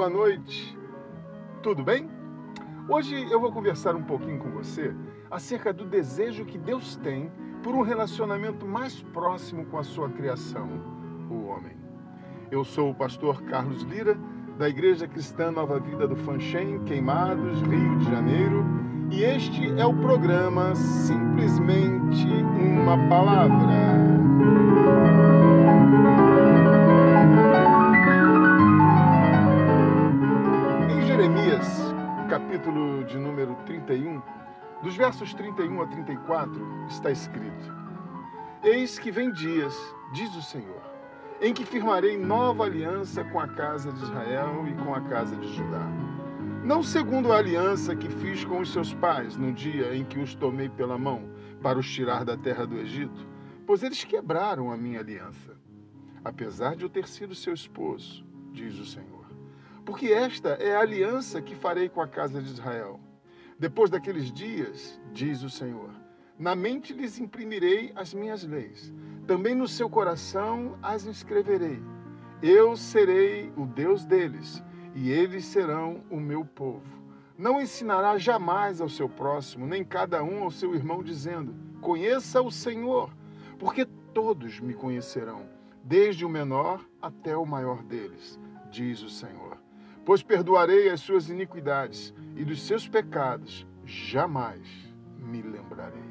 boa 0.00 0.08
noite, 0.08 0.74
tudo 1.62 1.84
bem? 1.84 2.08
Hoje 2.88 3.30
eu 3.30 3.38
vou 3.38 3.52
conversar 3.52 3.94
um 3.94 4.02
pouquinho 4.02 4.38
com 4.38 4.50
você 4.50 4.96
acerca 5.30 5.74
do 5.74 5.84
desejo 5.84 6.46
que 6.46 6.56
Deus 6.56 6.96
tem 6.96 7.30
por 7.62 7.74
um 7.74 7.82
relacionamento 7.82 8.66
mais 8.66 9.02
próximo 9.12 9.66
com 9.66 9.76
a 9.76 9.84
sua 9.84 10.08
criação, 10.08 10.70
o 11.28 11.48
homem. 11.48 11.76
Eu 12.50 12.64
sou 12.64 12.92
o 12.92 12.94
pastor 12.94 13.42
Carlos 13.42 13.82
Lira, 13.82 14.16
da 14.56 14.70
Igreja 14.70 15.06
Cristã 15.06 15.50
Nova 15.50 15.78
Vida 15.78 16.08
do 16.08 16.16
Fanchen, 16.16 16.82
Queimados, 16.84 17.60
Rio 17.60 17.98
de 17.98 18.06
Janeiro, 18.06 18.64
e 19.10 19.22
este 19.22 19.78
é 19.78 19.84
o 19.84 19.92
programa 19.92 20.74
Simplesmente 20.76 22.26
uma 22.26 22.96
Palavra. 23.10 24.00
31, 33.90 34.22
dos 34.84 34.94
versos 34.94 35.34
31 35.34 35.82
a 35.82 35.86
34, 35.88 36.86
está 36.88 37.10
escrito: 37.10 37.74
Eis 38.62 39.00
que 39.00 39.10
vem 39.10 39.32
dias, 39.32 39.76
diz 40.12 40.32
o 40.36 40.42
Senhor, 40.42 40.80
em 41.40 41.52
que 41.52 41.64
firmarei 41.64 42.16
nova 42.16 42.66
aliança 42.66 43.24
com 43.24 43.40
a 43.40 43.48
casa 43.48 43.92
de 43.92 44.00
Israel 44.00 44.64
e 44.68 44.74
com 44.84 44.94
a 44.94 45.00
casa 45.00 45.34
de 45.34 45.52
Judá. 45.52 45.88
Não 46.62 46.84
segundo 46.84 47.32
a 47.32 47.38
aliança 47.38 47.96
que 47.96 48.08
fiz 48.08 48.44
com 48.44 48.60
os 48.60 48.72
seus 48.72 48.94
pais 48.94 49.36
no 49.36 49.52
dia 49.52 49.92
em 49.92 50.04
que 50.04 50.20
os 50.20 50.36
tomei 50.36 50.68
pela 50.68 50.96
mão 50.96 51.28
para 51.60 51.78
os 51.78 51.90
tirar 51.90 52.24
da 52.24 52.36
terra 52.36 52.64
do 52.64 52.76
Egito, 52.76 53.26
pois 53.66 53.82
eles 53.82 54.04
quebraram 54.04 54.70
a 54.70 54.76
minha 54.76 55.00
aliança, 55.00 55.56
apesar 56.24 56.76
de 56.76 56.84
eu 56.84 56.88
ter 56.88 57.08
sido 57.08 57.34
seu 57.34 57.54
esposo, 57.54 58.24
diz 58.52 58.78
o 58.78 58.86
Senhor 58.86 59.20
porque 59.84 60.12
esta 60.12 60.50
é 60.50 60.76
a 60.76 60.80
aliança 60.80 61.42
que 61.42 61.56
farei 61.56 61.88
com 61.88 62.00
a 62.00 62.06
casa 62.06 62.40
de 62.40 62.48
Israel. 62.48 63.00
Depois 63.60 63.90
daqueles 63.90 64.32
dias, 64.32 64.98
diz 65.12 65.42
o 65.42 65.50
Senhor, 65.50 65.90
na 66.38 66.56
mente 66.56 66.94
lhes 66.94 67.18
imprimirei 67.18 67.92
as 67.94 68.14
minhas 68.14 68.42
leis, 68.42 68.90
também 69.26 69.54
no 69.54 69.68
seu 69.68 69.90
coração 69.90 70.78
as 70.82 71.04
inscreverei. 71.04 71.78
Eu 72.42 72.74
serei 72.74 73.52
o 73.58 73.66
Deus 73.66 74.06
deles, 74.06 74.62
e 74.94 75.10
eles 75.10 75.44
serão 75.44 76.02
o 76.08 76.18
meu 76.18 76.42
povo. 76.42 77.04
Não 77.36 77.60
ensinará 77.60 78.16
jamais 78.16 78.80
ao 78.80 78.88
seu 78.88 79.10
próximo, 79.10 79.66
nem 79.66 79.84
cada 79.84 80.24
um 80.24 80.42
ao 80.42 80.50
seu 80.50 80.74
irmão, 80.74 81.02
dizendo: 81.02 81.54
Conheça 81.82 82.40
o 82.40 82.50
Senhor, 82.50 83.14
porque 83.58 83.84
todos 84.14 84.58
me 84.58 84.72
conhecerão, 84.72 85.46
desde 85.84 86.24
o 86.24 86.30
menor 86.30 86.82
até 87.02 87.36
o 87.36 87.44
maior 87.44 87.82
deles, 87.82 88.40
diz 88.70 89.02
o 89.02 89.10
Senhor 89.10 89.58
pois 90.04 90.22
perdoarei 90.22 90.88
as 90.88 91.00
suas 91.00 91.28
iniquidades 91.28 92.14
e 92.36 92.44
dos 92.44 92.62
seus 92.62 92.88
pecados 92.88 93.66
jamais 93.84 94.66
me 95.18 95.42
lembrarei. 95.42 96.10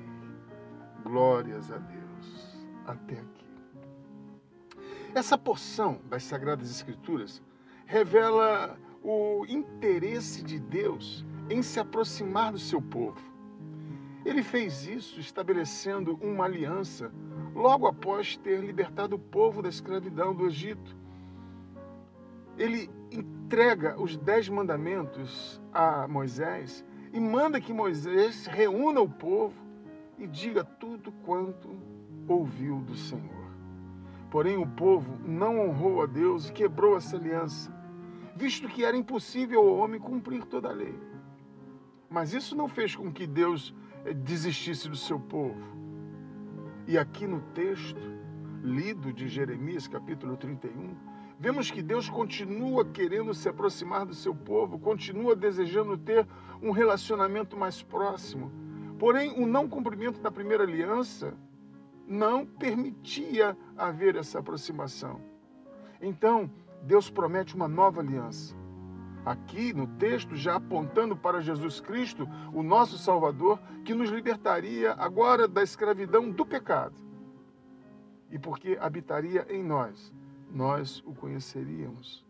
Glórias 1.04 1.72
a 1.72 1.78
Deus. 1.78 2.58
Até 2.86 3.16
aqui. 3.16 3.46
Essa 5.14 5.38
porção 5.38 6.00
das 6.10 6.24
Sagradas 6.24 6.70
Escrituras 6.70 7.42
revela 7.86 8.78
o 9.04 9.46
interesse 9.48 10.44
de 10.44 10.60
Deus 10.60 11.26
em 11.50 11.62
se 11.62 11.80
aproximar 11.80 12.52
do 12.52 12.60
seu 12.60 12.82
povo. 12.82 13.20
Ele 14.26 14.44
fez 14.44 14.86
isso 14.86 15.20
estabelecendo 15.20 16.16
uma 16.22 16.46
aliança 16.46 17.12
logo 17.56 17.88
após 17.88 18.38
ter 18.38 18.60
libertado 18.60 19.16
o 19.16 19.20
povo 19.20 19.62
da 19.62 19.70
escravidão 19.70 20.36
do 20.36 20.46
Egito. 20.46 20.96
Ele 22.60 22.90
entrega 23.10 24.00
os 24.00 24.18
dez 24.18 24.50
mandamentos 24.50 25.62
a 25.74 26.08
Moisés 26.10 26.86
e 27.14 27.20
manda 27.20 27.62
que 27.62 27.72
Moisés 27.72 28.46
reúna 28.48 29.00
o 29.00 29.10
povo 29.10 29.56
e 30.18 30.28
diga 30.28 30.66
tudo 30.66 31.10
quanto 31.24 31.70
ouviu 32.28 32.82
do 32.82 32.96
Senhor. 32.96 33.50
Porém, 34.30 34.58
o 34.58 34.68
povo 34.68 35.18
não 35.26 35.62
honrou 35.62 36.04
a 36.04 36.06
Deus 36.06 36.50
e 36.50 36.54
quebrou 36.54 36.98
essa 36.98 37.16
aliança, 37.16 37.74
visto 38.36 38.68
que 38.68 38.84
era 38.84 38.98
impossível 38.98 39.62
ao 39.62 39.78
homem 39.78 40.00
cumprir 40.00 40.44
toda 40.44 40.68
a 40.68 40.74
lei. 40.74 41.00
Mas 42.10 42.34
isso 42.34 42.58
não 42.58 42.68
fez 42.68 42.94
com 42.94 43.10
que 43.10 43.26
Deus 43.26 43.74
eh, 44.04 44.14
desistisse 44.14 44.90
do 44.90 44.98
seu 44.98 45.18
povo. 45.18 45.64
E 46.86 46.98
aqui 46.98 47.26
no 47.26 47.40
texto 47.54 48.02
lido 48.62 49.14
de 49.14 49.30
Jeremias, 49.30 49.88
capítulo 49.88 50.36
31, 50.36 50.96
Vemos 51.40 51.72
que 51.72 51.82
Deus 51.82 52.10
continua 52.10 52.84
querendo 52.84 53.34
se 53.34 53.48
aproximar 53.48 54.06
do 54.06 54.14
seu 54.14 54.36
povo, 54.36 54.78
continua 54.78 55.38
desejando 55.38 55.98
ter 55.98 56.28
um 56.62 56.72
relacionamento 56.72 57.56
mais 57.56 57.82
próximo. 57.82 58.52
Porém, 59.00 59.42
o 59.42 59.48
não 59.48 59.66
cumprimento 59.70 60.20
da 60.20 60.30
primeira 60.30 60.64
aliança 60.64 61.34
não 62.06 62.46
permitia 62.46 63.58
haver 63.78 64.18
essa 64.18 64.40
aproximação. 64.40 65.22
Então, 66.02 66.52
Deus 66.84 67.10
promete 67.10 67.56
uma 67.56 67.70
nova 67.70 68.02
aliança. 68.02 68.54
Aqui 69.26 69.72
no 69.72 69.88
texto, 69.88 70.36
já 70.36 70.56
apontando 70.56 71.16
para 71.16 71.40
Jesus 71.40 71.80
Cristo, 71.80 72.28
o 72.54 72.62
nosso 72.62 72.98
Salvador, 72.98 73.62
que 73.86 73.94
nos 73.94 74.10
libertaria 74.10 74.92
agora 74.94 75.48
da 75.48 75.64
escravidão 75.64 76.30
do 76.30 76.46
pecado. 76.46 76.96
E 78.30 78.38
porque 78.38 78.78
habitaria 78.82 79.46
em 79.50 79.64
nós 79.64 80.14
nós 80.52 81.04
o 81.06 81.14
conheceríamos 81.14 82.26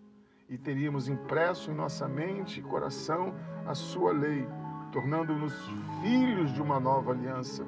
e 0.50 0.58
teríamos 0.58 1.08
impresso 1.08 1.72
em 1.72 1.76
nossa 1.76 2.08
mente 2.08 2.60
e 2.60 2.64
coração 2.64 3.34
a 3.66 3.76
sua 3.76 4.12
lei, 4.12 4.48
tornando-nos 4.92 5.54
filhos 6.02 6.52
de 6.54 6.62
uma 6.62 6.80
nova 6.80 7.12
aliança, 7.12 7.66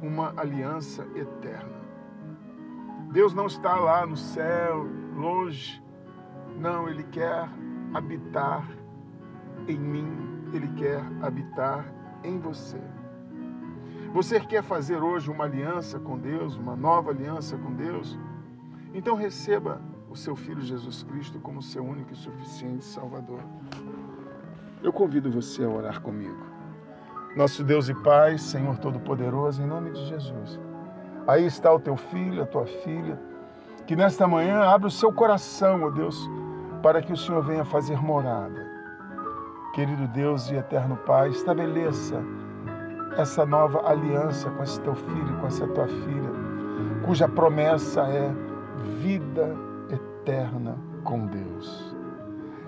uma 0.00 0.32
aliança 0.36 1.06
eterna. 1.14 1.80
Deus 3.10 3.34
não 3.34 3.46
está 3.46 3.74
lá 3.74 4.06
no 4.06 4.16
céu, 4.16 4.86
longe. 5.16 5.82
Não, 6.56 6.88
Ele 6.88 7.02
quer 7.02 7.48
habitar 7.92 8.68
em 9.66 9.78
mim, 9.78 10.06
Ele 10.52 10.68
quer 10.74 11.02
habitar 11.20 11.92
em 12.22 12.38
você. 12.38 12.80
Você 14.12 14.38
quer 14.40 14.62
fazer 14.62 15.02
hoje 15.02 15.30
uma 15.30 15.44
aliança 15.44 15.98
com 15.98 16.16
Deus, 16.16 16.56
uma 16.56 16.76
nova 16.76 17.10
aliança 17.10 17.56
com 17.56 17.74
Deus? 17.74 18.16
Então 18.94 19.14
receba 19.16 19.80
o 20.10 20.16
seu 20.16 20.34
Filho 20.34 20.60
Jesus 20.60 21.04
Cristo 21.04 21.38
como 21.38 21.62
seu 21.62 21.84
único 21.84 22.12
e 22.12 22.16
suficiente 22.16 22.84
Salvador. 22.84 23.38
Eu 24.82 24.92
convido 24.92 25.30
você 25.30 25.62
a 25.62 25.68
orar 25.68 26.00
comigo. 26.00 26.44
Nosso 27.36 27.62
Deus 27.62 27.88
e 27.88 27.94
Pai, 27.94 28.36
Senhor 28.36 28.76
Todo-Poderoso, 28.78 29.62
em 29.62 29.66
nome 29.66 29.92
de 29.92 30.04
Jesus. 30.06 30.58
Aí 31.28 31.46
está 31.46 31.72
o 31.72 31.78
teu 31.78 31.96
filho, 31.96 32.42
a 32.42 32.46
tua 32.46 32.66
filha, 32.66 33.20
que 33.86 33.94
nesta 33.94 34.26
manhã 34.26 34.62
abre 34.62 34.88
o 34.88 34.90
seu 34.90 35.12
coração, 35.12 35.84
ó 35.84 35.90
Deus, 35.90 36.28
para 36.82 37.00
que 37.00 37.12
o 37.12 37.16
Senhor 37.16 37.44
venha 37.44 37.64
fazer 37.64 38.02
morada. 38.02 38.68
Querido 39.74 40.08
Deus 40.08 40.50
e 40.50 40.56
eterno 40.56 40.96
Pai, 41.06 41.28
estabeleça 41.28 42.20
essa 43.16 43.46
nova 43.46 43.88
aliança 43.88 44.50
com 44.50 44.62
esse 44.64 44.80
teu 44.80 44.94
filho, 44.96 45.38
com 45.40 45.46
essa 45.46 45.68
tua 45.68 45.86
filha, 45.86 46.30
cuja 47.04 47.28
promessa 47.28 48.00
é 48.08 48.34
vida 49.00 49.69
eterna 50.20 50.76
com 51.04 51.26
Deus. 51.26 51.94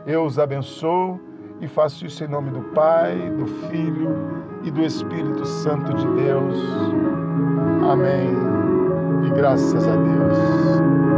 Eu 0.06 0.24
os 0.24 0.38
abençoo 0.38 1.20
e 1.60 1.68
faço 1.68 2.06
isso 2.06 2.24
em 2.24 2.28
nome 2.28 2.50
do 2.50 2.62
Pai, 2.74 3.14
do 3.38 3.46
Filho 3.68 4.16
e 4.64 4.70
do 4.70 4.82
Espírito 4.82 5.44
Santo 5.44 5.94
de 5.94 6.06
Deus. 6.22 6.56
Amém. 7.90 8.30
E 9.26 9.30
graças 9.30 9.86
a 9.86 9.96
Deus. 9.96 11.11